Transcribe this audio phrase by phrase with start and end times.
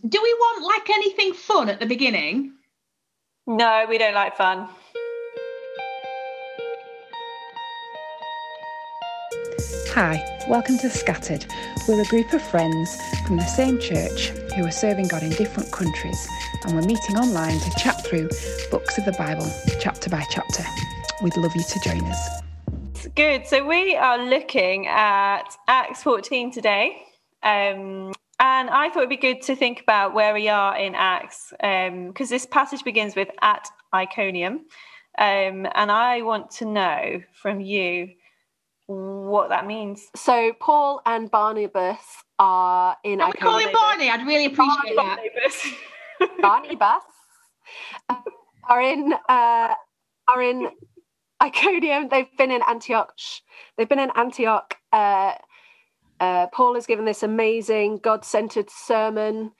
[0.00, 2.54] Do we want like anything fun at the beginning?
[3.46, 4.68] No, we don't like fun.
[9.94, 11.44] Hi, welcome to Scattered.
[11.86, 15.70] We're a group of friends from the same church who are serving God in different
[15.70, 16.28] countries,
[16.64, 18.28] and we're meeting online to chat through
[18.70, 19.46] books of the Bible,
[19.80, 20.64] chapter by chapter.
[21.22, 22.42] We'd love you to join us.
[23.14, 23.46] Good.
[23.46, 27.02] So we are looking at Acts 14 today.
[27.42, 28.12] Um,
[28.42, 31.88] and I thought it'd be good to think about where we are in Acts, because
[31.88, 34.66] um, this passage begins with at Iconium.
[35.16, 38.10] Um, and I want to know from you
[38.86, 40.08] what that means.
[40.16, 42.00] So Paul and Barnabas
[42.40, 44.10] are in Can we call him Barney?
[44.10, 45.62] I'd really appreciate Barnabas.
[46.18, 46.38] that.
[46.40, 47.04] Barnabas
[48.08, 48.16] uh,
[48.68, 49.74] are in uh,
[50.26, 50.68] are in
[51.40, 52.08] Iconium.
[52.08, 53.14] They've been in Antioch.
[53.78, 54.74] They've been in Antioch.
[54.92, 55.34] Uh,
[56.20, 59.52] uh, Paul has given this amazing God-centered sermon.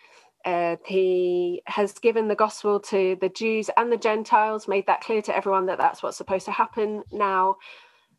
[0.45, 5.23] Uh, he has given the gospel to the Jews and the Gentiles, made that clear
[5.23, 7.57] to everyone that that's what's supposed to happen now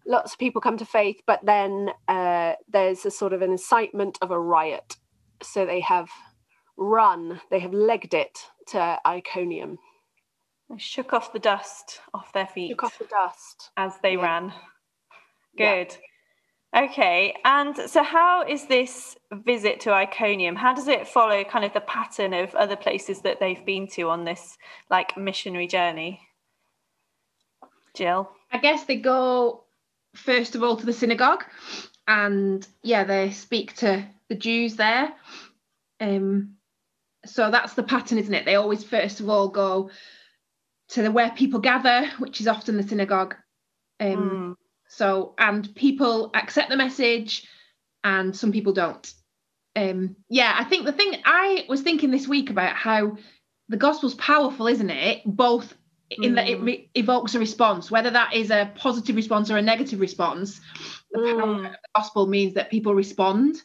[0.06, 4.18] lots of people come to faith, but then uh, there's a sort of an incitement
[4.22, 4.98] of a riot.
[5.42, 6.10] So they have
[6.78, 9.78] run, they have legged it to Iconium.
[10.70, 12.70] They shook off the dust off their feet.
[12.70, 13.72] Shook off the dust.
[13.78, 14.22] As they yeah.
[14.22, 14.54] ran.
[15.58, 15.92] Good.
[15.92, 15.98] Yeah.
[16.76, 17.36] Okay.
[17.46, 20.56] And so, how is this visit to Iconium?
[20.56, 24.10] How does it follow kind of the pattern of other places that they've been to
[24.10, 24.58] on this
[24.90, 26.22] like missionary journey?
[27.94, 28.30] Jill?
[28.52, 29.64] I guess they go
[30.16, 31.44] first of all to the synagogue
[32.08, 35.14] and yeah they speak to the jews there
[36.00, 36.56] um
[37.26, 39.90] so that's the pattern isn't it they always first of all go
[40.90, 43.36] to the where people gather which is often the synagogue
[44.00, 44.56] um mm.
[44.96, 47.48] So and people accept the message
[48.04, 49.14] and some people don't
[49.76, 53.18] um yeah i think the thing i was thinking this week about how
[53.70, 55.74] the gospel's powerful isn't it both
[56.22, 56.66] in that it mm.
[56.66, 60.60] re- evokes a response, whether that is a positive response or a negative response.
[61.12, 61.40] The mm.
[61.40, 63.62] power of the gospel means that people respond.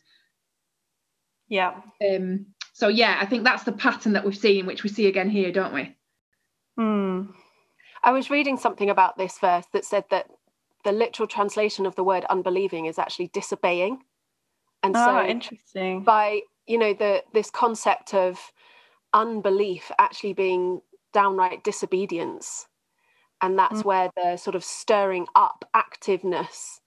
[1.49, 1.75] Yeah.
[2.09, 2.47] Um.
[2.73, 5.51] So yeah, I think that's the pattern that we've seen, which we see again here,
[5.51, 5.97] don't we?
[6.77, 7.33] Hmm.
[8.05, 10.27] I was reading something about this verse that said that
[10.89, 13.99] the literal translation of the word unbelieving is actually disobeying.
[14.83, 16.03] And oh, so interesting.
[16.03, 18.41] By you know the this concept of
[19.13, 20.81] unbelief actually being
[21.13, 22.67] downright disobedience.
[23.43, 23.85] And that's mm.
[23.85, 26.81] where the sort of stirring up activeness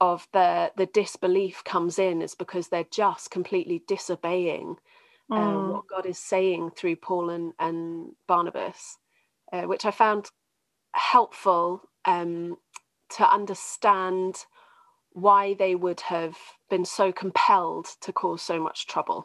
[0.00, 4.74] of the the disbelief comes in is because they're just completely disobeying
[5.30, 5.72] um, mm.
[5.72, 8.98] what God is saying through Paul and, and Barnabas,
[9.52, 10.30] uh, which I found
[10.92, 12.56] helpful um,
[13.10, 14.44] to understand
[15.12, 16.36] why they would have
[16.68, 19.24] been so compelled to cause so much trouble.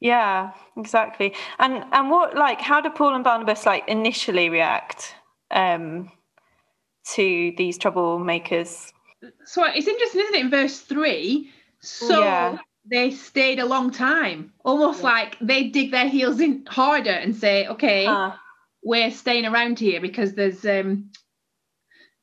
[0.00, 1.34] Yeah, exactly.
[1.58, 5.14] And and what like how do Paul and Barnabas like initially react
[5.50, 6.10] um
[7.14, 8.92] to these troublemakers?
[9.44, 11.50] So it's interesting, isn't it, in verse three?
[11.80, 12.58] So yeah.
[12.90, 15.10] they stayed a long time, almost yeah.
[15.10, 18.32] like they dig their heels in harder and say, okay, uh.
[18.82, 21.10] we're staying around here because there's um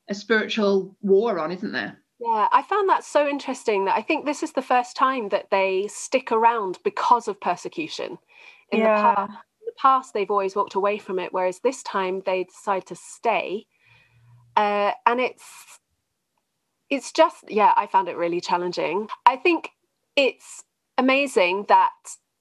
[0.08, 1.98] a spiritual war on, isn't there?
[2.20, 5.50] Yeah, I found that so interesting that I think this is the first time that
[5.50, 8.18] they stick around because of persecution.
[8.72, 8.96] In, yeah.
[8.96, 12.44] the, past, in the past, they've always walked away from it, whereas this time they
[12.44, 13.66] decide to stay.
[14.56, 15.44] Uh, and it's
[16.90, 19.08] it's just yeah, I found it really challenging.
[19.24, 19.70] I think
[20.16, 20.64] it's
[20.96, 21.92] amazing that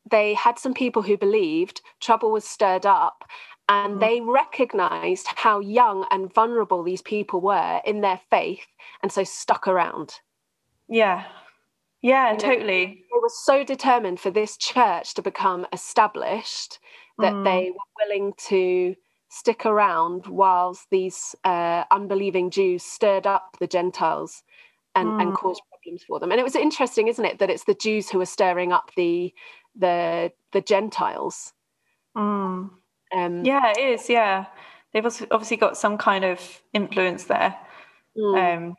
[0.10, 3.26] they had some people who believed trouble was stirred up
[3.70, 4.00] and mm.
[4.00, 8.66] they recognized how young and vulnerable these people were in their faith
[9.02, 10.20] and so stuck around
[10.88, 11.26] yeah
[12.02, 16.80] yeah you totally know, they were so determined for this church to become established
[17.20, 17.44] that mm.
[17.44, 18.96] they were willing to
[19.30, 24.44] stick around whilst these uh, unbelieving jews stirred up the gentiles
[24.96, 25.22] and, mm.
[25.22, 28.10] and caused problems for them and it was interesting isn't it that it's the jews
[28.10, 29.34] who are stirring up the
[29.76, 31.54] the the gentiles
[32.16, 32.70] mm.
[33.16, 34.10] Um, yeah, it is.
[34.10, 34.46] Yeah,
[34.94, 37.56] they've obviously got some kind of influence there.
[38.18, 38.58] Mm.
[38.58, 38.76] Um,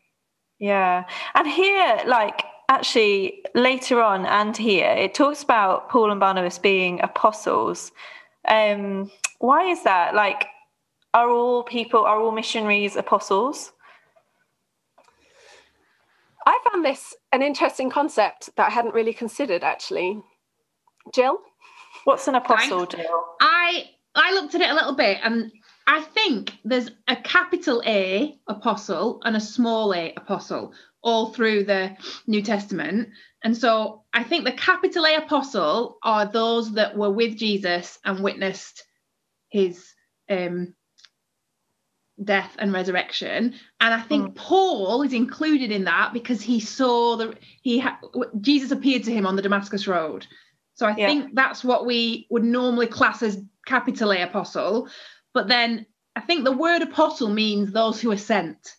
[0.59, 1.05] yeah,
[1.35, 7.01] and here, like actually later on and here, it talks about Paul and Barnabas being
[7.03, 7.93] apostles.
[8.47, 10.15] Um, why is that?
[10.15, 10.47] Like,
[11.15, 13.73] are all people, are all missionaries apostles?
[16.47, 20.23] I found this an interesting concept that I hadn't really considered actually.
[21.15, 21.39] Jill?
[22.05, 23.25] What's an apostle, Jill?
[23.41, 25.53] I I looked at it a little bit and
[25.87, 30.75] I think there's a capital A apostle and a small a apostle.
[31.03, 33.09] all through the New Testament.
[33.43, 38.23] And so I think the capital A apostle are those that were with Jesus and
[38.23, 38.85] witnessed
[39.49, 39.95] his
[40.29, 40.75] um,
[42.23, 43.55] death and resurrection.
[43.81, 44.35] And I think mm.
[44.35, 48.01] Paul is included in that because he saw the he ha-
[48.41, 50.27] Jesus appeared to him on the Damascus Road.
[50.79, 51.09] So I yeah.
[51.09, 54.89] think that's what we would normally class as capital A apostle.
[55.35, 58.77] But then I think the word apostle means those who are sent.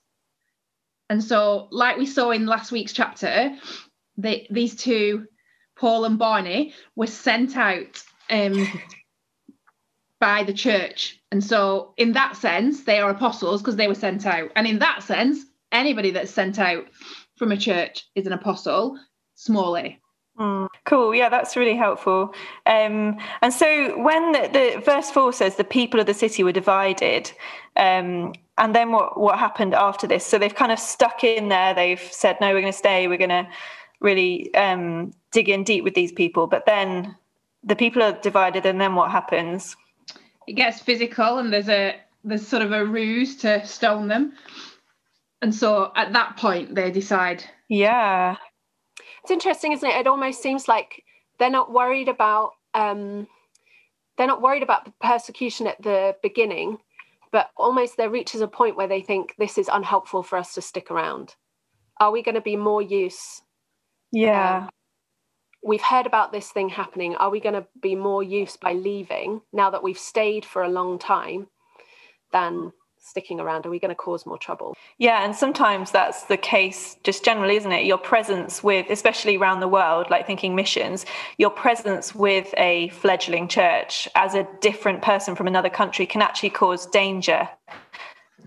[1.09, 3.53] And so, like we saw in last week's chapter,
[4.15, 5.25] they, these two,
[5.77, 8.65] Paul and Barney, were sent out um,
[10.21, 11.19] by the church.
[11.33, 14.51] And so, in that sense, they are apostles because they were sent out.
[14.55, 15.39] And in that sense,
[15.73, 16.85] anybody that's sent out
[17.35, 18.97] from a church is an apostle,
[19.35, 19.99] small a.
[20.39, 21.13] Mm, cool.
[21.13, 22.33] Yeah, that's really helpful.
[22.65, 26.53] Um, and so when the, the, verse four says the people of the city were
[26.53, 27.29] divided,
[27.75, 30.25] um, and then what what happened after this?
[30.25, 31.73] So they've kind of stuck in there.
[31.73, 33.07] They've said, no, we're going to stay.
[33.07, 33.47] We're going to
[33.99, 36.47] really um, dig in deep with these people.
[36.47, 37.15] But then
[37.61, 39.75] the people are divided, and then what happens?
[40.47, 44.33] It gets physical, and there's a there's sort of a ruse to stone them.
[45.41, 47.43] And so at that point, they decide.
[47.67, 48.37] Yeah
[49.29, 49.95] it's interesting, isn't it?
[49.95, 51.03] It almost seems like
[51.37, 53.27] they're not worried about um,
[54.17, 56.79] they're not worried about the persecution at the beginning,
[57.31, 60.61] but almost there reaches a point where they think this is unhelpful for us to
[60.61, 61.35] stick around.
[61.99, 63.41] Are we going to be more use?
[64.11, 64.63] Yeah.
[64.63, 64.69] Um,
[65.63, 67.15] we've heard about this thing happening.
[67.15, 70.69] Are we going to be more use by leaving now that we've stayed for a
[70.69, 71.47] long time
[72.31, 73.65] than sticking around?
[73.65, 74.75] Are we going to cause more trouble?
[74.97, 77.85] Yeah, and sometimes that's the case just generally, isn't it?
[77.85, 81.05] Your presence with, especially around the world, like thinking missions,
[81.37, 86.49] your presence with a fledgling church as a different person from another country can actually
[86.49, 87.49] cause danger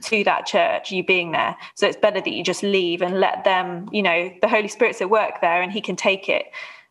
[0.03, 1.57] to that church, you being there.
[1.75, 5.01] So it's better that you just leave and let them, you know, the Holy Spirit's
[5.01, 6.47] at work there and he can take it,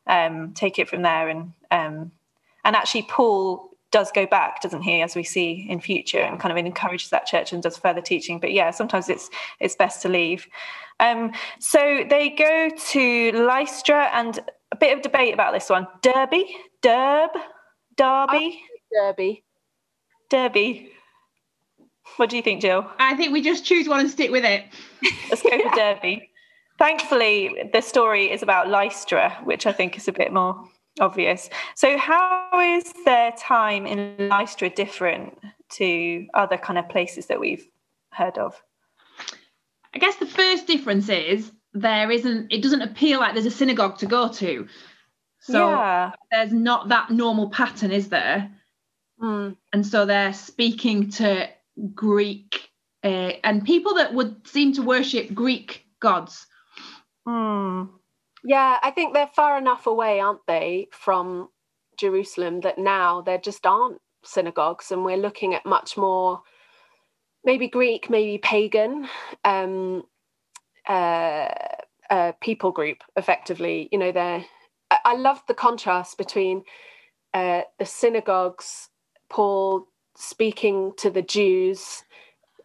[0.08, 1.28] um, take it from there.
[1.28, 2.12] And um,
[2.64, 6.52] and actually Paul does go back, doesn't he, as we see in future, and kind
[6.52, 8.40] of encourages that church and does further teaching.
[8.40, 9.30] But yeah, sometimes it's
[9.60, 10.48] it's best to leave.
[11.00, 14.40] Um, so they go to Lystra, and
[14.72, 15.88] a bit of debate about this one.
[16.02, 16.46] Derbe,
[16.82, 17.30] Derb,
[17.98, 18.54] Derbe,
[18.92, 19.38] Derbe,
[20.30, 20.88] Derbe.
[22.18, 22.90] What do you think, Jill?
[23.00, 24.66] I think we just choose one and stick with it.
[25.30, 26.22] Let's go for Derbe.
[26.78, 30.68] Thankfully, the story is about Lystra, which I think is a bit more
[31.00, 31.50] obvious.
[31.76, 35.38] So, how is their time in Lystra different
[35.74, 37.68] to other kind of places that we've
[38.12, 38.62] heard of?
[39.94, 43.98] I guess the first difference is there isn't, it doesn't appear like there's a synagogue
[44.00, 44.68] to go to.
[45.40, 46.12] So, yeah.
[46.32, 48.52] there's not that normal pattern, is there?
[49.22, 49.56] Mm.
[49.74, 51.50] And so they're speaking to
[51.94, 52.72] Greek
[53.04, 56.46] uh, and people that would seem to worship Greek gods.
[57.28, 57.90] Mm.
[58.44, 61.50] Yeah, I think they're far enough away, aren't they, from
[61.98, 66.42] Jerusalem that now there just aren't synagogues, and we're looking at much more
[67.44, 69.08] maybe Greek, maybe pagan
[69.46, 70.04] um,
[70.88, 71.50] uh,
[72.10, 73.90] uh, people group, effectively.
[73.92, 74.46] You know, they're.
[75.06, 76.64] I love the contrast between
[77.34, 78.90] uh, the synagogues,
[79.30, 79.88] Paul
[80.18, 82.04] speaking to the Jews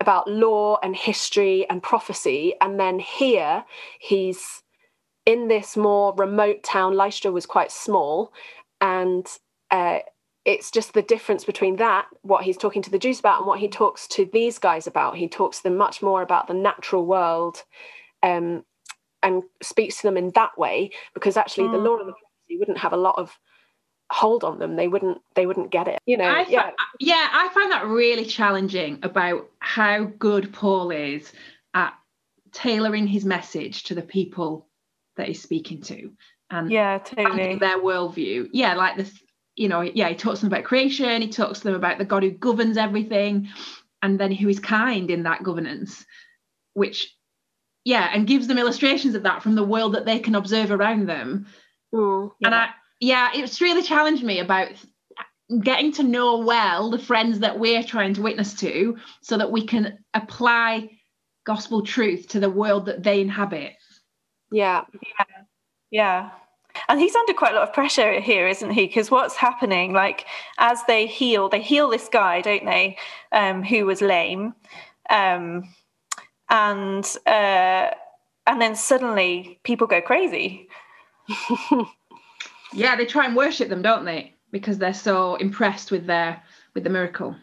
[0.01, 3.65] about law and history and prophecy, and then here
[4.01, 4.63] he's
[5.27, 8.33] in this more remote town, Lystra was quite small,
[8.81, 9.27] and
[9.71, 9.99] uh,
[10.45, 13.59] it's just the difference between that, what he's talking to the Jews about, and what
[13.59, 15.17] he talks to these guys about.
[15.17, 17.65] He talks to them much more about the natural world,
[18.23, 18.65] um,
[19.23, 21.73] and speaks to them in that way, because actually mm.
[21.73, 23.37] the law and the prophecy wouldn't have a lot of
[24.11, 26.71] hold on them they wouldn't they wouldn't get it you know I yeah
[27.01, 31.33] yeah i find that really challenging about how good paul is
[31.75, 31.93] at
[32.53, 34.66] tailoring his message to the people
[35.17, 36.11] that he's speaking to.
[36.51, 37.57] And yeah totally.
[37.57, 38.49] their worldview.
[38.53, 39.13] Yeah like this
[39.57, 42.05] you know yeah he talks to them about creation he talks to them about the
[42.05, 43.49] god who governs everything
[44.03, 46.05] and then who is kind in that governance
[46.75, 47.17] which
[47.85, 51.09] yeah and gives them illustrations of that from the world that they can observe around
[51.09, 51.47] them.
[51.95, 52.49] Mm, yeah.
[52.49, 52.69] and i
[53.01, 54.69] yeah it's really challenged me about
[55.63, 59.65] getting to know well the friends that we're trying to witness to so that we
[59.65, 60.91] can apply
[61.45, 63.73] gospel truth to the world that they inhabit
[64.51, 64.85] yeah.
[64.93, 65.25] Yeah.
[65.91, 66.31] Yeah.
[66.89, 68.87] And he's under quite a lot of pressure here, isn't he?
[68.87, 70.27] Because what's happening, like
[70.59, 72.99] as they heal, they heal this guy, don't they,
[73.33, 74.55] um, who was lame,
[75.09, 75.75] um,
[76.51, 77.91] and uh,
[78.47, 80.69] and then suddenly people go crazy.
[82.73, 84.35] yeah, they try and worship them, don't they?
[84.53, 86.43] Because they're so impressed with their
[86.75, 87.35] with the miracle.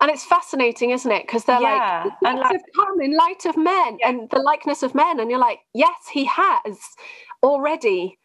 [0.00, 1.26] And it's fascinating, isn't it?
[1.26, 2.04] Because they're yeah.
[2.04, 4.08] like, and like, come in light of men yeah.
[4.08, 6.78] and the likeness of men, and you're like, yes, he has
[7.42, 8.16] already.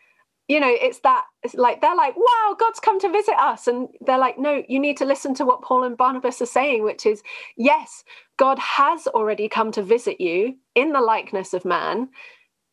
[0.48, 3.90] You know, it's that it's like they're like, wow, God's come to visit us, and
[4.02, 7.06] they're like, no, you need to listen to what Paul and Barnabas are saying, which
[7.06, 7.24] is,
[7.58, 8.04] yes,
[8.38, 12.10] God has already come to visit you in the likeness of man,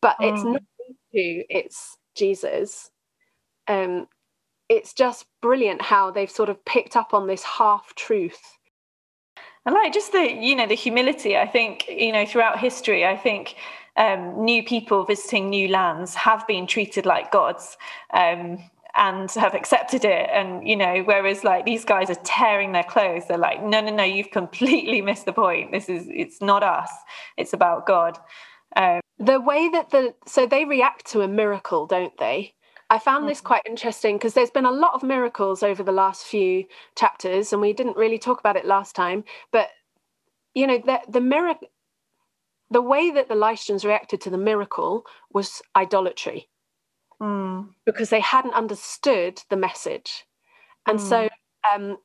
[0.01, 0.33] but mm.
[0.33, 0.63] it's not
[1.13, 2.91] you, it's Jesus.
[3.69, 4.07] Um,
[4.69, 8.59] it's just brilliant how they've sort of picked up on this half truth
[9.67, 13.17] and like just the you know the humility i think you know throughout history i
[13.17, 13.57] think
[13.97, 17.77] um, new people visiting new lands have been treated like gods
[18.15, 18.59] um,
[18.95, 20.29] and have accepted it.
[20.33, 23.25] And you know whereas like these guys are tearing their clothes.
[23.29, 25.73] They're like no no no you've completely missed the point.
[25.73, 26.91] This is it's not us.
[27.37, 28.19] It's about god.
[28.77, 32.55] Um, the way that the so they react to a miracle don't they
[32.93, 33.45] I found this mm.
[33.45, 37.63] quite interesting because there's been a lot of miracles over the last few chapters, and
[37.63, 39.25] we didn't really talk about it last time.
[39.51, 39.71] But
[40.55, 41.69] you know, the the miracle,
[42.71, 46.51] the way that the Lystrans reacted to the miracle was idolatry,
[47.19, 47.67] mm.
[47.87, 50.27] because they hadn't understood the message,
[50.87, 51.09] and mm.
[51.09, 51.29] so
[51.75, 51.97] um,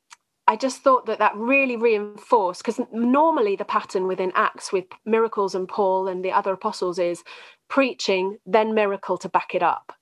[0.46, 5.54] I just thought that that really reinforced because normally the pattern within Acts with miracles
[5.54, 7.24] and Paul and the other apostles is
[7.68, 9.92] preaching, then miracle to back it up.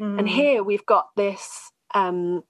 [0.00, 0.18] Mm.
[0.18, 2.42] And here we've got this um,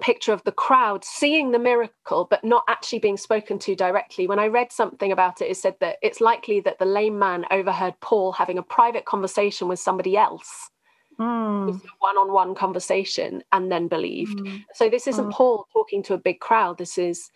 [0.00, 4.26] picture of the crowd seeing the miracle, but not actually being spoken to directly.
[4.26, 7.44] When I read something about it, it said that it's likely that the lame man
[7.50, 10.70] overheard Paul having a private conversation with somebody else.
[11.18, 11.80] Mm.
[12.00, 14.62] one-on-one conversation and then believed mm.
[14.74, 15.32] so this isn't mm.
[15.32, 17.30] paul talking to a big crowd this is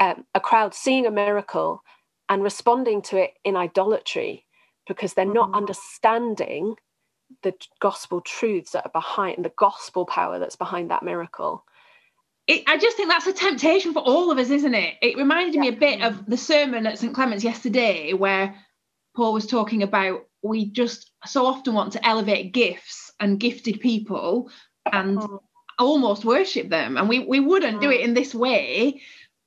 [0.00, 1.82] um, a crowd seeing a miracle
[2.30, 4.46] and responding to it in idolatry
[4.86, 5.56] because they're not mm.
[5.56, 6.74] understanding
[7.42, 11.64] the gospel truths that are behind the gospel power that's behind that miracle.
[12.46, 14.94] It, I just think that's a temptation for all of us, isn't it?
[15.02, 15.60] It reminded yeah.
[15.60, 18.54] me a bit of the sermon at St Clement's yesterday, where
[19.14, 24.50] Paul was talking about we just so often want to elevate gifts and gifted people
[24.90, 25.40] and mm.
[25.78, 27.80] almost worship them, and we we wouldn't mm.
[27.82, 29.02] do it in this way,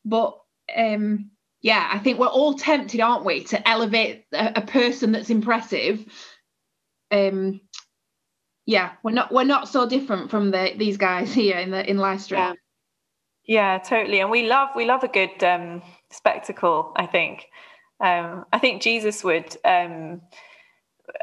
[0.06, 0.38] but
[0.76, 5.30] um, yeah, I think we're all tempted, aren't we, to elevate a, a person that's
[5.30, 6.06] impressive
[7.12, 7.60] um
[8.66, 11.98] yeah we're not we're not so different from the these guys here in the in
[11.98, 12.54] Lystra yeah.
[13.46, 17.48] yeah totally and we love we love a good um spectacle I think
[18.00, 20.22] um I think Jesus would um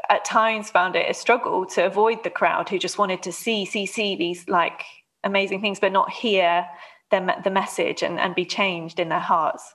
[0.09, 3.65] at times found it a struggle to avoid the crowd who just wanted to see
[3.65, 4.83] see see these like
[5.23, 6.65] amazing things but not hear
[7.11, 9.73] them the message and, and be changed in their hearts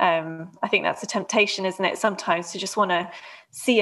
[0.00, 1.98] um, I think that's a temptation, isn't it?
[1.98, 3.10] Sometimes to just want to
[3.50, 3.80] see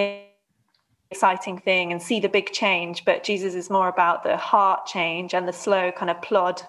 [1.10, 5.34] exciting thing and see the big change but jesus is more about the heart change
[5.34, 6.60] and the slow kind of plod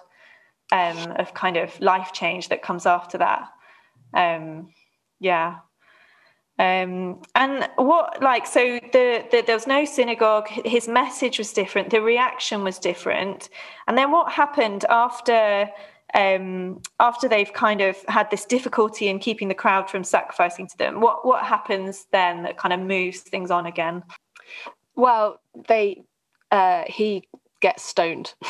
[0.72, 3.48] um, of kind of life change that comes after that.
[4.14, 4.70] Um,
[5.20, 5.56] yeah.
[6.58, 10.48] Um, and what like so the, the there was no synagogue.
[10.48, 11.90] His message was different.
[11.90, 13.48] The reaction was different.
[13.86, 15.68] And then what happened after
[16.14, 20.76] um, after they've kind of had this difficulty in keeping the crowd from sacrificing to
[20.78, 21.00] them?
[21.00, 24.02] What what happens then that kind of moves things on again
[24.96, 26.02] well, they
[26.50, 27.28] uh, he
[27.60, 28.34] gets stoned.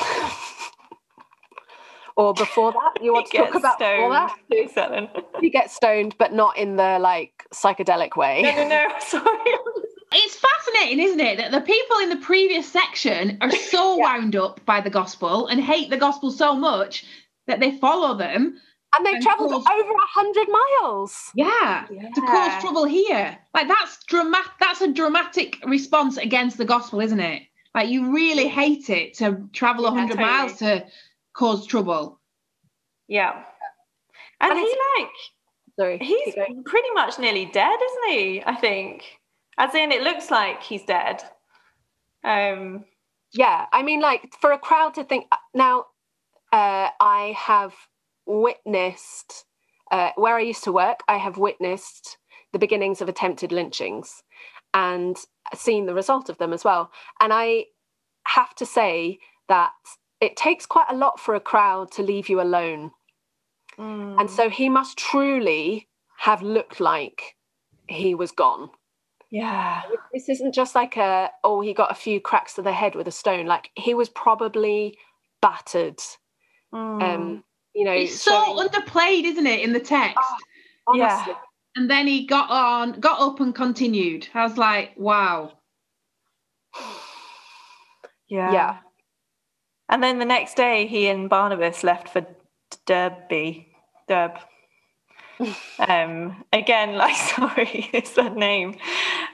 [2.16, 4.30] or before that, you want to talk about stoned.
[4.50, 5.10] before that?
[5.40, 8.42] he gets stoned, but not in the like psychedelic way.
[8.42, 8.88] No, no, no.
[9.00, 9.52] Sorry.
[10.10, 14.04] It's fascinating, isn't it, that the people in the previous section are so yeah.
[14.04, 17.04] wound up by the gospel and hate the gospel so much
[17.46, 18.58] that they follow them
[18.96, 19.64] and they've travelled cause...
[19.66, 21.30] over a hundred miles.
[21.34, 23.38] Yeah, yeah, to cause trouble here.
[23.54, 24.52] Like that's dramatic.
[24.60, 27.42] That's a dramatic response against the gospel, isn't it?
[27.74, 30.38] Like you really hate it to travel a yeah, hundred totally.
[30.38, 30.86] miles to
[31.34, 32.18] cause trouble.
[33.08, 33.42] Yeah,
[34.40, 35.10] and, and he like,
[35.78, 38.42] sorry, he's pretty much nearly dead, isn't he?
[38.44, 39.04] I think,
[39.58, 41.22] as in, it looks like he's dead.
[42.24, 42.84] Um,
[43.32, 45.86] yeah, I mean, like for a crowd to think now.
[46.50, 47.74] Uh, I have
[48.28, 49.46] witnessed
[49.90, 52.18] uh, where I used to work, I have witnessed
[52.52, 54.22] the beginnings of attempted lynchings
[54.74, 55.16] and
[55.54, 56.90] seen the result of them as well.
[57.20, 57.64] And I
[58.26, 59.18] have to say
[59.48, 59.72] that
[60.20, 62.90] it takes quite a lot for a crowd to leave you alone.
[63.78, 64.20] Mm.
[64.20, 67.36] And so he must truly have looked like
[67.88, 68.70] he was gone.
[69.30, 69.82] Yeah.
[70.12, 73.08] This isn't just like a, oh, he got a few cracks to the head with
[73.08, 73.46] a stone.
[73.46, 74.98] Like he was probably
[75.40, 76.00] battered.
[76.74, 77.02] Mm.
[77.02, 77.44] Um,
[77.78, 78.68] you know it's so showing...
[78.68, 80.18] underplayed isn't it in the text?
[80.88, 81.24] Oh, yeah.
[81.76, 84.26] And then he got on got up and continued.
[84.34, 85.52] I was like wow.
[88.30, 88.52] Yeah.
[88.52, 88.76] Yeah.
[89.88, 92.26] And then the next day he and barnabas left for
[92.86, 93.64] derbe.
[94.08, 94.38] Derb.
[95.78, 98.74] Um, again, like sorry, it's that name.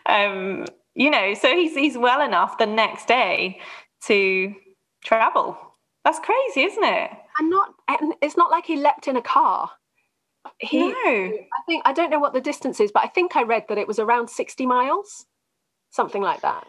[0.05, 3.59] Um, you know, so he's he's well enough the next day
[4.03, 4.55] to
[5.03, 5.57] travel.
[6.05, 7.11] That's crazy, isn't it?
[7.39, 9.71] And not, and it's not like he leapt in a car.
[10.59, 10.95] He, no.
[11.07, 13.79] I think I don't know what the distance is, but I think I read that
[13.79, 15.25] it was around sixty miles,
[15.91, 16.67] something like that.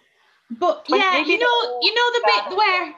[0.50, 2.96] But yeah, you know, you know the bit where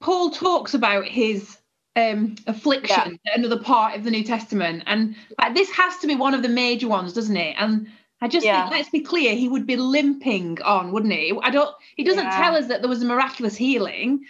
[0.00, 1.58] Paul talks about his
[1.94, 3.34] um, affliction, yeah.
[3.34, 6.48] another part of the New Testament, and like, this has to be one of the
[6.48, 7.54] major ones, doesn't it?
[7.58, 7.86] And
[8.20, 8.62] I just yeah.
[8.62, 11.38] think, let's be clear, he would be limping on, wouldn't he?
[11.42, 11.74] I don't.
[11.96, 12.36] He doesn't yeah.
[12.36, 14.24] tell us that there was a miraculous healing,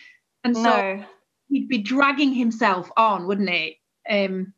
[0.44, 1.04] and so no.
[1.48, 3.78] He'd be dragging himself on, wouldn't he?
[4.08, 4.52] Um,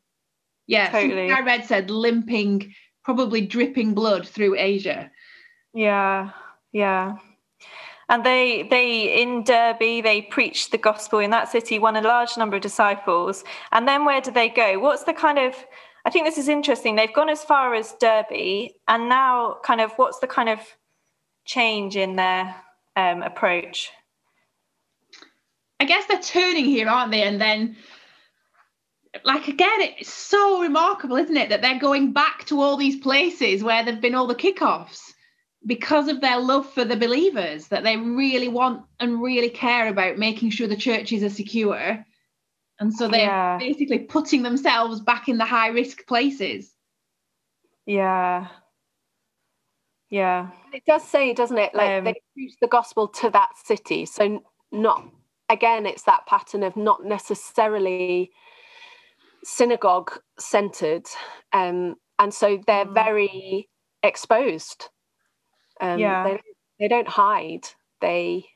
[0.66, 1.30] yeah, totally.
[1.30, 5.10] I read said limping, probably dripping blood through Asia.
[5.74, 6.30] Yeah,
[6.72, 7.16] yeah.
[8.10, 12.36] And they they in Derbe they preached the gospel in that city, won a large
[12.36, 13.44] number of disciples.
[13.72, 14.78] And then where do they go?
[14.78, 15.54] What's the kind of
[16.04, 16.96] I think this is interesting.
[16.96, 20.60] They've gone as far as Derbe, and now kind of what's the kind of
[21.44, 22.54] change in their
[22.96, 23.90] um, approach?
[25.80, 27.22] I guess they're turning here, aren't they?
[27.22, 27.76] And then
[29.24, 33.62] like again, it's so remarkable, isn't it, that they're going back to all these places
[33.62, 35.00] where there've been all the kickoffs
[35.66, 40.16] because of their love for the believers, that they really want and really care about
[40.18, 42.04] making sure the churches are secure.
[42.80, 43.58] And so they're yeah.
[43.58, 46.72] basically putting themselves back in the high risk places.
[47.86, 48.48] Yeah.
[50.10, 50.50] Yeah.
[50.72, 51.74] It does say, doesn't it?
[51.74, 54.06] Like um, they preach the gospel to that city.
[54.06, 55.10] So not
[55.48, 58.30] again, it's that pattern of not necessarily
[59.44, 61.06] synagogue centered
[61.52, 62.94] um, and so they're mm.
[62.94, 63.68] very
[64.02, 64.88] exposed.
[65.80, 66.24] Um, yeah.
[66.24, 66.40] they,
[66.80, 67.68] they don't hide.
[68.00, 68.46] They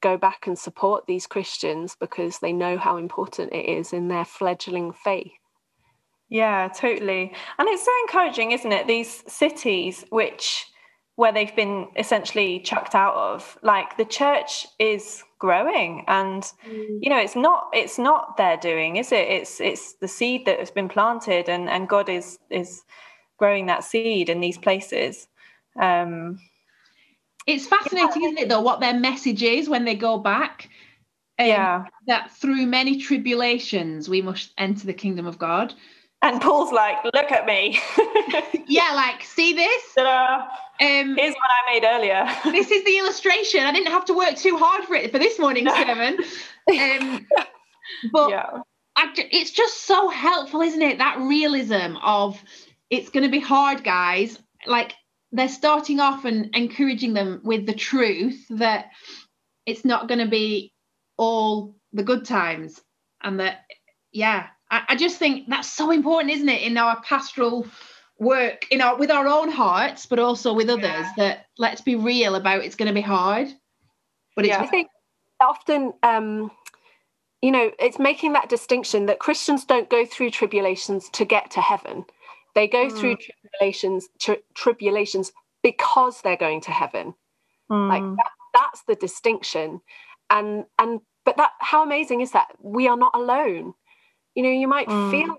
[0.00, 4.24] go back and support these christians because they know how important it is in their
[4.24, 5.32] fledgling faith.
[6.28, 7.32] Yeah totally.
[7.58, 8.86] And it's so encouraging isn't it?
[8.86, 10.66] These cities which
[11.16, 16.04] where they've been essentially chucked out of like the church is growing.
[16.08, 16.98] And mm.
[17.00, 19.28] you know it's not it's not their doing is it?
[19.28, 22.82] It's it's the seed that has been planted and and god is is
[23.38, 25.28] growing that seed in these places.
[25.80, 26.40] Um
[27.46, 28.28] it's fascinating yeah.
[28.28, 30.68] isn't it though what their message is when they go back?
[31.40, 31.84] Um, yeah.
[32.08, 35.72] that through many tribulations we must enter the kingdom of god
[36.22, 37.78] and Paul's like, look at me.
[38.66, 39.82] yeah, like, see this?
[39.96, 40.48] Ta-da.
[40.80, 42.28] Um, Here's what I made earlier.
[42.52, 43.60] this is the illustration.
[43.60, 46.18] I didn't have to work too hard for it for this morning's sermon.
[46.68, 47.26] Um,
[48.12, 48.58] but yeah.
[48.94, 50.98] I, it's just so helpful, isn't it?
[50.98, 52.38] That realism of
[52.90, 54.38] it's going to be hard, guys.
[54.66, 54.92] Like
[55.32, 58.90] they're starting off and encouraging them with the truth that
[59.64, 60.74] it's not going to be
[61.16, 62.82] all the good times,
[63.22, 63.64] and that
[64.12, 67.66] yeah, I, I just think that's so important, isn't it, in our pastoral
[68.18, 71.12] work in our with our own hearts but also with others yeah.
[71.16, 73.48] that let's be real about it's going to be hard
[74.34, 74.60] but it's yeah.
[74.60, 74.88] i think
[75.40, 76.50] often um
[77.42, 81.60] you know it's making that distinction that christians don't go through tribulations to get to
[81.60, 82.04] heaven
[82.56, 82.98] they go mm.
[82.98, 85.30] through tribulations tri- tribulations
[85.62, 87.14] because they're going to heaven
[87.70, 87.88] mm.
[87.88, 89.80] like that, that's the distinction
[90.28, 93.74] and and but that how amazing is that we are not alone
[94.38, 95.10] you know you might mm.
[95.10, 95.36] feel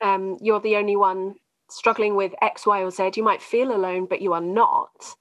[0.00, 1.34] um, you're the only one
[1.68, 5.14] struggling with x y or z you might feel alone but you are not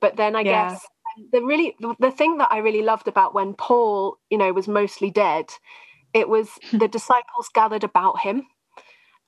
[0.00, 0.70] but then i yeah.
[0.70, 0.86] guess
[1.32, 5.10] the really the thing that i really loved about when paul you know was mostly
[5.10, 5.46] dead
[6.14, 8.46] it was the disciples gathered about him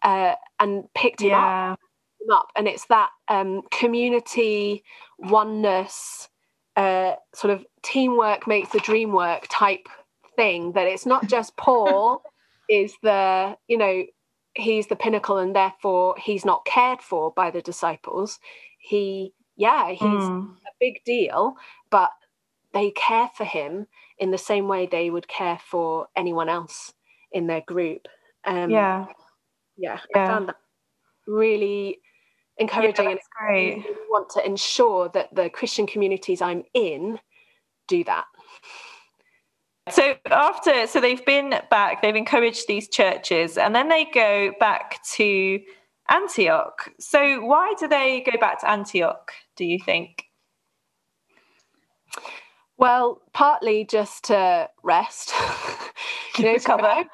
[0.03, 1.73] uh, and picked him yeah.
[1.73, 1.81] up,
[2.21, 4.83] him up and it's that um, community
[5.19, 6.29] oneness
[6.77, 9.89] uh, sort of teamwork makes the dream work type
[10.37, 12.23] thing that it's not just paul
[12.69, 14.05] is the you know
[14.55, 18.39] he's the pinnacle and therefore he's not cared for by the disciples.
[18.79, 20.51] He yeah he's mm.
[20.51, 21.55] a big deal
[21.91, 22.11] but
[22.73, 23.87] they care for him
[24.19, 26.93] in the same way they would care for anyone else
[27.33, 28.07] in their group.
[28.45, 29.07] Um, yeah.
[29.77, 30.57] Yeah i found that
[31.27, 31.99] really
[32.59, 33.85] encouraging yeah, and great.
[34.09, 37.19] want to ensure that the christian communities i'm in
[37.89, 38.25] do that
[39.91, 45.03] so after, so they've been back, they've encouraged these churches, and then they go back
[45.15, 45.61] to
[46.09, 46.91] Antioch.
[46.99, 49.33] So why do they go back to Antioch?
[49.57, 50.25] Do you think?
[52.79, 55.33] Well, partly just to rest,
[56.39, 57.05] you know, cover.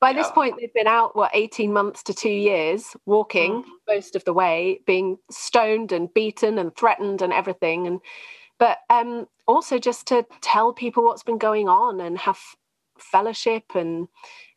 [0.00, 3.68] By this point, they've been out what eighteen months to two years, walking mm.
[3.88, 8.00] most of the way, being stoned and beaten and threatened and everything, and
[8.58, 12.40] but um, also just to tell people what's been going on and have
[12.98, 14.08] fellowship and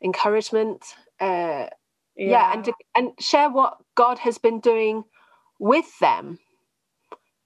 [0.04, 0.84] encouragement.
[1.20, 1.68] Uh,
[2.16, 2.30] yeah.
[2.30, 2.54] yeah.
[2.54, 5.04] and to, and share what God has been doing
[5.60, 6.40] with them,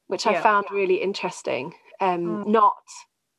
[0.08, 0.34] which yeah.
[0.34, 1.74] I found really interesting.
[2.00, 2.48] Um, mm.
[2.48, 2.84] Not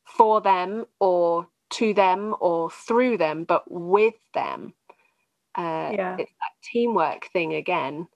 [0.04, 4.74] for them or to them or through them, but with them.
[5.54, 6.16] Uh, yeah.
[6.18, 8.08] It's that teamwork thing again.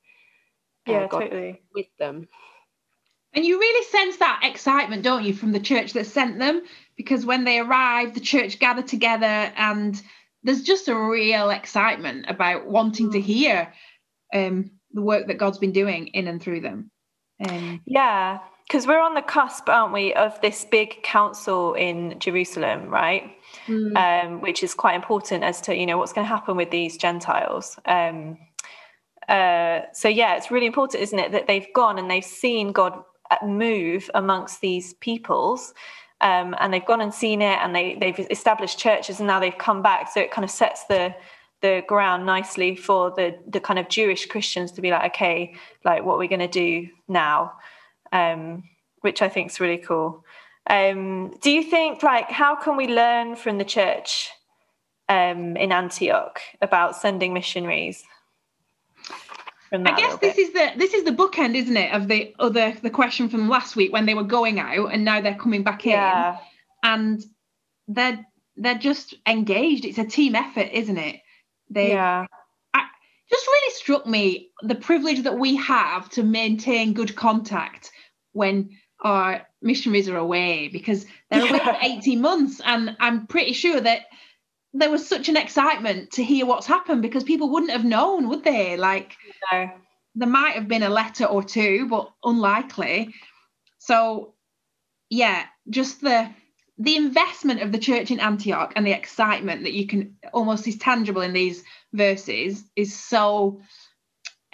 [0.89, 1.63] Uh, yeah, God totally.
[1.75, 2.29] With them.
[3.33, 6.63] And you really sense that excitement, don't you, from the church that sent them?
[6.97, 10.01] Because when they arrived, the church gathered together and
[10.43, 13.23] there's just a real excitement about wanting to mm.
[13.23, 13.73] hear
[14.35, 16.91] um, the work that God's been doing in and through them.
[17.49, 22.89] Um, yeah, because we're on the cusp, aren't we, of this big council in Jerusalem,
[22.89, 23.31] right?
[23.67, 23.97] Mm.
[23.97, 26.97] Um, which is quite important as to you know what's going to happen with these
[26.97, 27.79] Gentiles.
[27.87, 28.39] Um,
[29.29, 33.03] uh, so yeah, it's really important, isn't it, that they've gone and they've seen God
[33.47, 35.75] move amongst these peoples.
[36.23, 39.57] Um, and they've gone and seen it and they, they've established churches and now they've
[39.57, 41.15] come back so it kind of sets the
[41.63, 46.05] the ground nicely for the the kind of Jewish Christians to be like, okay, like
[46.05, 47.53] what we're we going to do now?
[48.13, 48.65] Um,
[49.03, 50.25] which I think is really cool.
[50.69, 54.31] Um, do you think like how can we learn from the church
[55.09, 58.05] um, in Antioch about sending missionaries?
[59.73, 62.91] I guess this is the this is the bookend, isn't it, of the other the
[62.91, 66.33] question from last week when they were going out and now they're coming back yeah.
[66.33, 66.39] in,
[66.83, 67.25] and
[67.87, 69.85] they're they're just engaged.
[69.85, 71.21] It's a team effort, isn't it?
[71.69, 72.27] They yeah.
[72.75, 72.87] I,
[73.31, 77.93] just really struck me the privilege that we have to maintain good contact
[78.33, 78.71] when
[79.03, 84.03] our missionaries are away because they're away for 18 months and I'm pretty sure that
[84.73, 88.45] there was such an excitement to hear what's happened because people wouldn't have known, would
[88.45, 88.77] they?
[88.77, 89.17] Like,
[89.53, 89.71] no.
[90.15, 93.15] there might have been a letter or two, but unlikely.
[93.79, 94.35] So,
[95.09, 96.31] yeah, just the
[96.79, 100.79] the investment of the church in Antioch and the excitement that you can almost is
[100.79, 103.61] tangible in these verses is so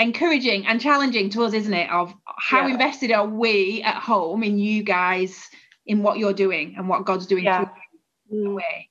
[0.00, 1.88] encouraging and challenging to us, isn't it?
[1.88, 2.72] Of how yeah.
[2.72, 5.48] invested are we at home in you guys,
[5.87, 7.68] in what you're doing and what God's doing yeah.
[8.29, 8.90] through way.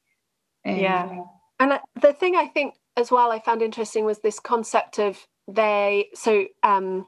[0.65, 1.19] Um, yeah.
[1.59, 6.07] And the thing I think as well I found interesting was this concept of they
[6.13, 7.07] so um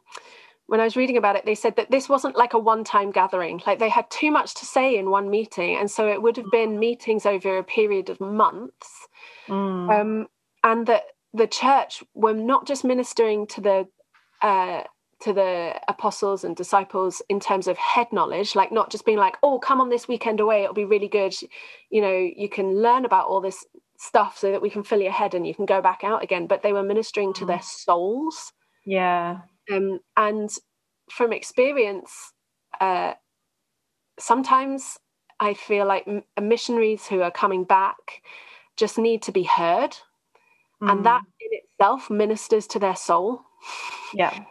[0.68, 3.12] when I was reading about it, they said that this wasn't like a one time
[3.12, 3.62] gathering.
[3.66, 5.78] Like they had too much to say in one meeting.
[5.78, 9.08] And so it would have been meetings over a period of months.
[9.48, 10.02] Mm.
[10.02, 10.28] Um,
[10.64, 13.88] and that the church were not just ministering to the
[14.42, 14.84] uh,
[15.20, 19.36] to the apostles and disciples in terms of head knowledge like not just being like
[19.42, 21.34] oh come on this weekend away it'll be really good.
[21.90, 23.66] You know you can learn about all this
[23.98, 26.46] stuff so that we can fill your head and you can go back out again
[26.46, 28.54] but they were ministering to their souls.
[28.86, 29.40] Yeah.
[29.72, 30.50] Um, and
[31.12, 32.34] from experience
[32.80, 33.14] uh,
[34.20, 34.98] sometimes
[35.40, 38.22] i feel like m- missionaries who are coming back
[38.76, 39.92] just need to be heard
[40.82, 40.92] mm.
[40.92, 43.42] and that in itself ministers to their soul.
[44.14, 44.46] Yeah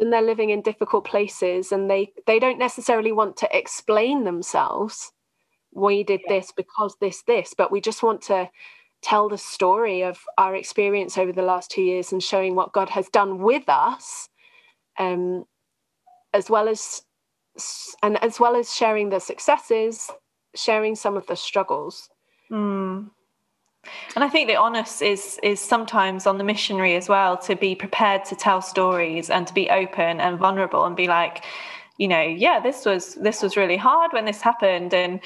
[0.00, 5.12] and they're living in difficult places and they they don't necessarily want to explain themselves
[5.72, 8.48] we did this because this this but we just want to
[9.02, 12.88] tell the story of our experience over the last two years and showing what god
[12.88, 14.28] has done with us
[14.98, 15.44] um,
[16.34, 17.02] as well as
[18.02, 20.10] and as well as sharing the successes
[20.54, 22.08] sharing some of the struggles
[22.50, 23.08] mm.
[24.14, 27.74] And I think the onus is is sometimes on the missionary as well to be
[27.74, 31.44] prepared to tell stories and to be open and vulnerable and be like,
[31.98, 35.20] you know, yeah, this was this was really hard when this happened, and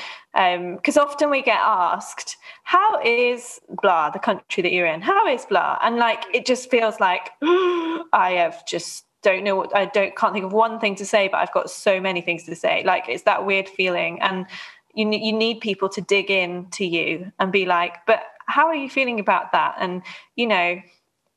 [0.77, 5.03] because um, often we get asked, how is blah the country that you're in?
[5.03, 5.79] How is blah?
[5.83, 10.33] And like it just feels like I have just don't know what I don't can't
[10.33, 12.83] think of one thing to say, but I've got so many things to say.
[12.85, 14.47] Like it's that weird feeling and
[14.95, 18.75] you you need people to dig in to you and be like, but how are
[18.75, 19.77] you feeling about that?
[19.79, 20.03] And
[20.37, 20.81] you know,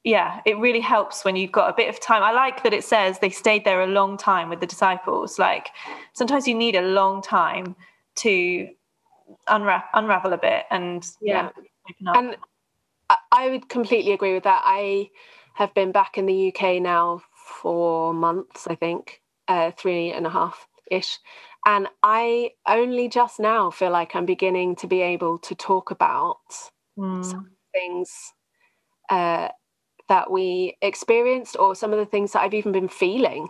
[0.03, 2.21] yeah, it really helps when you've got a bit of time.
[2.23, 5.39] I like that it says they stayed there a long time with the disciples.
[5.39, 5.69] Like
[6.13, 7.75] sometimes you need a long time
[8.17, 8.67] to
[9.47, 11.49] unwrap unravel a bit and yeah,
[11.99, 12.37] yeah and
[13.31, 14.61] I would completely agree with that.
[14.65, 15.09] I
[15.55, 17.21] have been back in the UK now
[17.61, 21.19] for months, I think, uh, three and a half ish.
[21.65, 26.71] And I only just now feel like I'm beginning to be able to talk about
[26.97, 27.23] mm.
[27.23, 28.11] some things
[29.09, 29.49] uh,
[30.07, 33.49] that we experienced or some of the things that I've even been feeling.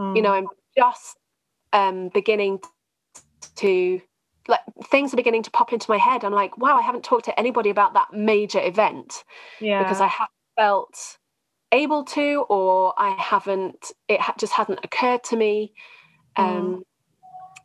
[0.00, 0.16] Mm.
[0.16, 1.18] You know, I'm just
[1.72, 2.60] um, beginning
[3.56, 4.00] to
[4.48, 6.24] like things are beginning to pop into my head.
[6.24, 9.22] I'm like, wow, I haven't talked to anybody about that major event
[9.60, 9.82] yeah.
[9.82, 11.18] because I haven't felt
[11.70, 13.92] able to, or I haven't.
[14.08, 15.74] It ha- just hasn't occurred to me.
[16.36, 16.44] Mm.
[16.44, 16.84] Um,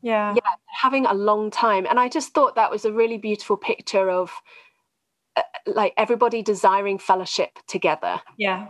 [0.01, 3.58] yeah yeah having a long time and i just thought that was a really beautiful
[3.58, 4.32] picture of
[5.65, 8.67] like everybody desiring fellowship together yeah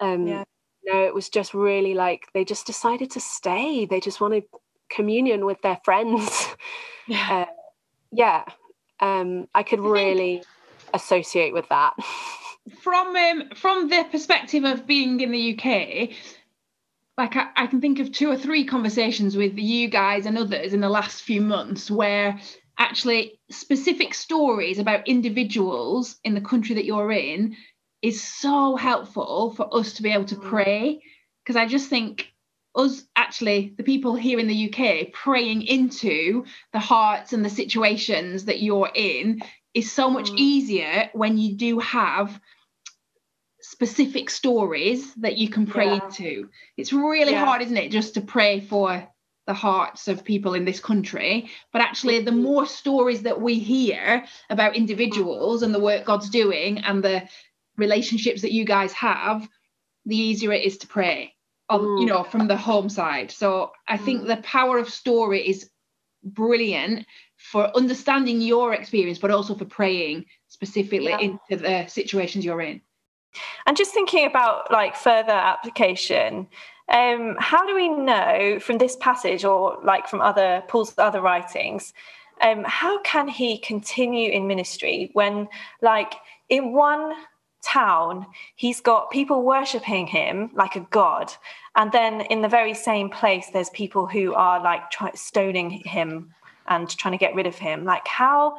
[0.00, 0.44] um yeah
[0.82, 3.86] you know, it was just really like they just decided to stay.
[3.86, 4.44] They just wanted
[4.90, 6.48] communion with their friends.
[6.48, 6.56] Yeah.
[7.08, 7.46] Uh,
[8.12, 8.44] yeah.
[9.00, 10.44] Um, I could really
[10.94, 11.94] associate with that.
[12.80, 16.10] From um, from the perspective of being in the UK,
[17.18, 20.72] like I, I, can think of two or three conversations with you guys and others
[20.72, 22.38] in the last few months where
[22.78, 27.56] actually specific stories about individuals in the country that you're in
[28.00, 30.42] is so helpful for us to be able to mm.
[30.42, 31.02] pray
[31.42, 32.32] because I just think
[32.74, 38.46] us actually the people here in the UK praying into the hearts and the situations
[38.46, 39.42] that you're in
[39.74, 40.38] is so much mm.
[40.38, 42.40] easier when you do have
[43.60, 46.04] specific stories that you can pray yeah.
[46.04, 46.48] into.
[46.76, 47.44] It's really yeah.
[47.44, 49.08] hard, isn't it, just to pray for
[49.46, 51.50] the hearts of people in this country.
[51.72, 52.42] But actually, the mm-hmm.
[52.42, 57.28] more stories that we hear about individuals and the work God's doing and the
[57.76, 59.48] relationships that you guys have,
[60.06, 61.34] the easier it is to pray.
[61.68, 62.00] On, mm.
[62.00, 63.30] you know, from the home side.
[63.30, 64.26] So I think mm.
[64.26, 65.70] the power of story is
[66.22, 71.18] brilliant for understanding your experience, but also for praying specifically yeah.
[71.20, 72.82] into the situations you're in.
[73.66, 76.46] And just thinking about like further application,
[76.92, 81.92] um, how do we know from this passage or like from other Paul's other writings,
[82.40, 85.48] um, how can he continue in ministry when
[85.80, 86.14] like
[86.48, 87.14] in one
[87.62, 88.26] town
[88.56, 91.32] he's got people worshipping him like a god
[91.76, 96.34] and then in the very same place there's people who are like try- stoning him
[96.66, 97.84] and trying to get rid of him?
[97.84, 98.56] Like how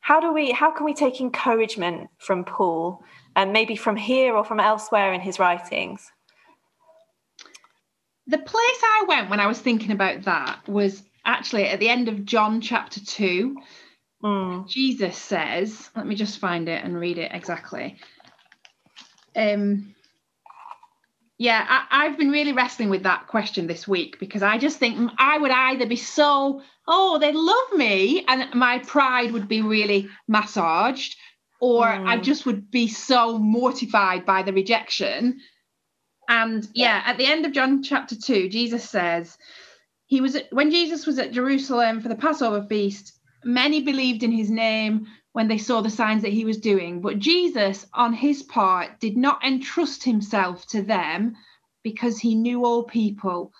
[0.00, 3.04] how do we how can we take encouragement from paul
[3.36, 6.10] and maybe from here or from elsewhere in his writings
[8.26, 12.08] the place i went when i was thinking about that was actually at the end
[12.08, 13.56] of john chapter 2
[14.22, 14.68] mm.
[14.68, 17.96] jesus says let me just find it and read it exactly
[19.36, 19.94] um
[21.42, 25.10] yeah, I, have been really wrestling with that question this week because I just think
[25.18, 30.08] I would either be so, oh, they love me, and my pride would be really
[30.28, 31.16] massaged,
[31.60, 32.06] or mm.
[32.06, 35.40] I just would be so mortified by the rejection.
[36.28, 39.36] And yeah, at the end of John chapter 2, Jesus says,
[40.06, 44.50] he was when Jesus was at Jerusalem for the Passover feast, many believed in his
[44.50, 47.00] name when they saw the signs that he was doing.
[47.00, 51.34] But Jesus, on his part, did not entrust himself to them
[51.82, 53.52] because he knew all people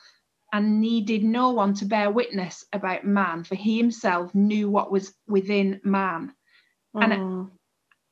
[0.52, 5.14] and needed no one to bear witness about man, for he himself knew what was
[5.26, 6.34] within man.
[6.94, 7.02] Mm.
[7.02, 7.50] And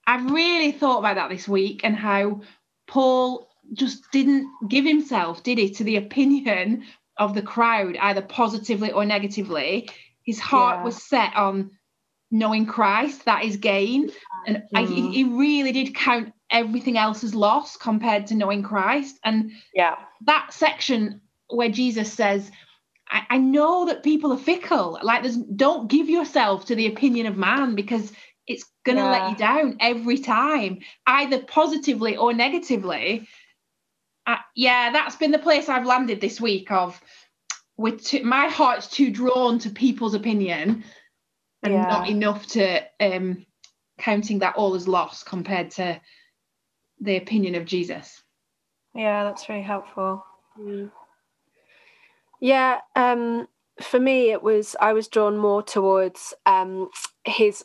[0.07, 2.41] I've really thought about that this week and how
[2.87, 6.85] Paul just didn't give himself, did he, to the opinion
[7.17, 9.89] of the crowd, either positively or negatively.
[10.25, 10.85] His heart yeah.
[10.85, 11.71] was set on
[12.31, 14.11] knowing Christ, that is gain.
[14.47, 14.63] And mm.
[14.75, 19.19] I, he really did count everything else as loss compared to knowing Christ.
[19.25, 22.51] And yeah, that section where Jesus says,
[23.09, 24.99] I, I know that people are fickle.
[25.03, 28.13] Like, there's don't give yourself to the opinion of man because
[28.47, 29.11] it's gonna yeah.
[29.11, 33.29] let you down every time, either positively or negatively.
[34.31, 36.71] Uh, yeah, that's been the place I've landed this week.
[36.71, 37.01] Of
[37.77, 40.85] with too, my heart's too drawn to people's opinion
[41.65, 41.87] and yeah.
[41.89, 43.45] not enough to um,
[43.99, 46.01] counting that all as loss compared to
[47.01, 48.23] the opinion of Jesus.
[48.95, 50.25] Yeah, that's very helpful.
[50.57, 50.93] Mm.
[52.41, 53.49] Yeah, um,
[53.83, 56.89] for me, it was I was drawn more towards um,
[57.25, 57.65] his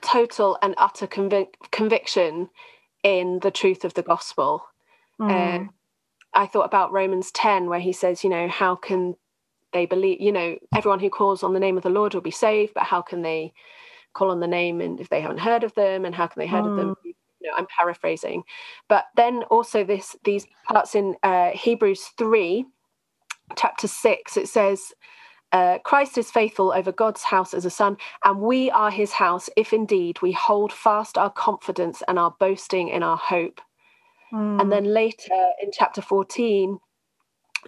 [0.00, 2.48] total and utter convic- conviction
[3.02, 4.64] in the truth of the gospel.
[5.20, 5.68] Mm.
[5.68, 5.70] Uh,
[6.34, 9.16] I thought about Romans 10, where he says, you know, how can
[9.72, 12.30] they believe, you know, everyone who calls on the name of the Lord will be
[12.30, 13.52] saved, but how can they
[14.12, 16.46] call on the name and if they haven't heard of them and how can they
[16.46, 16.70] heard mm.
[16.70, 16.90] of them?
[16.90, 17.12] Mm.
[17.40, 18.42] You know, I'm paraphrasing.
[18.88, 22.66] But then also this these parts in uh, Hebrews 3,
[23.56, 24.92] chapter 6, it says,
[25.52, 29.50] uh, Christ is faithful over God's house as a son, and we are his house
[29.56, 33.60] if indeed we hold fast our confidence and our boasting in our hope.
[34.32, 34.60] Mm.
[34.60, 36.78] And then later in chapter 14,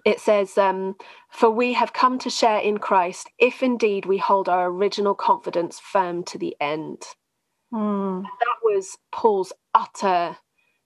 [0.05, 0.96] it says, um,
[1.31, 5.79] For we have come to share in Christ if indeed we hold our original confidence
[5.79, 7.03] firm to the end.
[7.72, 8.22] Mm.
[8.22, 10.37] That was Paul's utter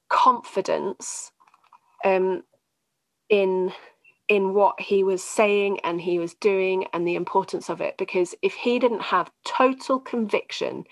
[0.09, 1.33] confidence
[2.05, 2.43] um,
[3.29, 3.73] in
[4.29, 8.35] in what he was saying and he was doing and the importance of it because
[8.43, 10.85] if he didn't have total conviction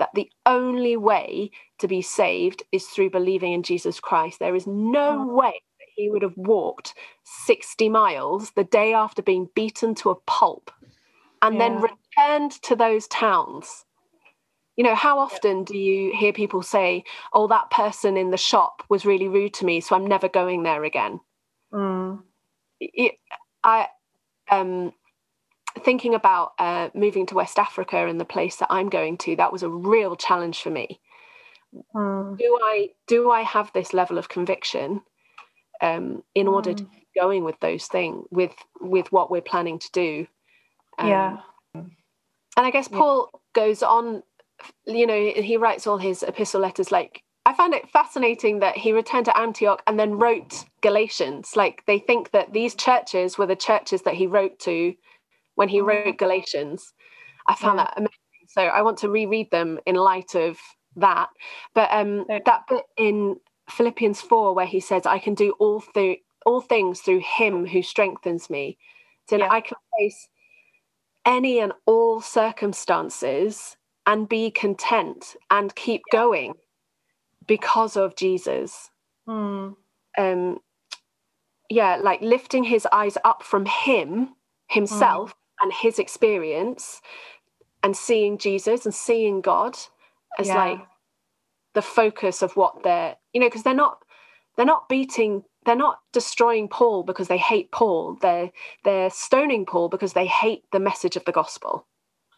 [0.00, 4.66] that the only way to be saved is through believing in Jesus Christ there is
[4.66, 10.10] no way that he would have walked 60 miles the day after being beaten to
[10.10, 10.72] a pulp
[11.42, 11.60] and yeah.
[11.60, 13.84] then returned to those towns.
[14.76, 18.82] You know, how often do you hear people say, oh, that person in the shop
[18.88, 21.20] was really rude to me, so I'm never going there again?
[21.72, 22.22] Mm.
[22.80, 23.14] It,
[23.62, 23.88] I
[24.50, 24.92] um
[25.80, 29.52] thinking about uh, moving to West Africa and the place that I'm going to, that
[29.52, 31.00] was a real challenge for me.
[31.94, 32.36] Mm.
[32.38, 35.02] Do I do I have this level of conviction
[35.80, 36.90] um, in order to Mm.
[36.92, 40.26] keep going with those things with with what we're planning to do?
[40.98, 41.36] Um, yeah.
[41.74, 41.90] and
[42.56, 42.98] I guess Yeah.
[42.98, 44.22] Paul goes on.
[44.84, 47.22] You know, he writes all his epistle letters like.
[47.46, 51.56] I found it fascinating that he returned to Antioch and then wrote Galatians.
[51.56, 54.94] Like they think that these churches were the churches that he wrote to
[55.54, 55.86] when he Mm.
[55.86, 56.92] wrote Galatians.
[57.46, 57.84] I found Yeah.
[57.84, 58.48] that amazing.
[58.48, 60.58] So I want to reread them in light of
[60.96, 61.28] that.
[61.74, 63.36] But um, that bit in
[63.68, 67.82] Philippians 4 where he says, I can do all, through all things through him who
[67.82, 68.78] strengthens me.
[69.28, 69.48] So Yeah.
[69.50, 70.28] I can face
[71.26, 76.54] any and all circumstances and be content and keep going
[77.46, 78.90] because of Jesus
[79.28, 79.76] Mm.
[80.18, 80.58] um
[81.68, 84.34] yeah like lifting his eyes up from him
[84.68, 87.00] himself and his experience
[87.82, 89.76] and seeing jesus and seeing god
[90.38, 90.56] as Yeah.
[90.56, 90.80] like
[91.74, 93.98] the focus of what they're you know because they're not
[94.56, 98.50] they're not beating they're not destroying paul because they hate paul they're
[98.84, 101.86] they're stoning paul because they hate the message of the gospel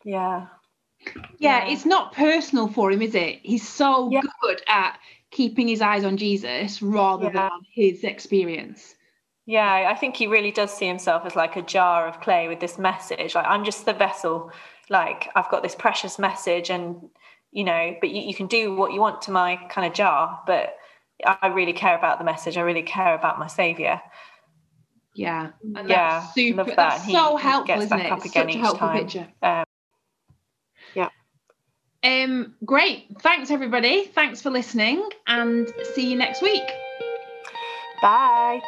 [0.04, 0.46] Yeah.
[1.38, 1.72] Yeah, Yeah.
[1.72, 3.40] it's not personal for him, is it?
[3.42, 4.22] He's so Yeah.
[4.42, 4.98] good at
[5.30, 7.32] keeping his eyes on Jesus rather Yeah.
[7.32, 8.94] than his experience.
[9.46, 12.60] Yeah, I think he really does see himself as like a jar of clay with
[12.60, 13.34] this message.
[13.34, 14.52] Like, I'm just the vessel.
[14.88, 17.08] Like, I've got this precious message, and
[17.50, 20.40] you know, but you, you can do what you want to my kind of jar.
[20.46, 20.76] But
[21.26, 22.56] I I really care about the message.
[22.56, 24.00] I really care about my savior.
[25.14, 26.58] Yeah, and Yeah, that's super.
[26.58, 26.76] love that.
[26.76, 28.12] That's He- so he helpful, gets isn't back it?
[28.12, 28.98] up again Such a helpful time.
[28.98, 29.28] picture.
[29.42, 29.64] Um,
[32.04, 33.06] Um, great.
[33.20, 34.06] Thanks everybody.
[34.06, 36.64] Thanks for listening, and see you next week.
[38.02, 38.60] bye